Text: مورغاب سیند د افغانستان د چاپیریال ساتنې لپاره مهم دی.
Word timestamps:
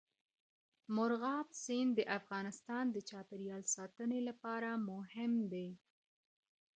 مورغاب 0.95 1.47
سیند 1.63 1.91
د 1.97 2.01
افغانستان 2.19 2.85
د 2.91 2.97
چاپیریال 3.09 3.63
ساتنې 3.75 4.19
لپاره 4.29 4.69
مهم 4.91 5.33
دی. 5.51 5.69